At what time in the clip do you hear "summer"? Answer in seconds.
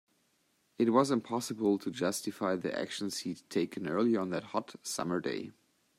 4.81-5.19